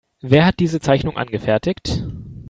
Wer 0.21 0.47
hat 0.47 0.57
diese 0.59 0.79
Zeichnung 0.79 1.15
angefertigt? 1.15 2.03